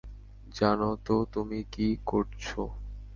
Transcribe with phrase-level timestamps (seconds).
[0.55, 2.61] জানো তো তুমি কি করছো।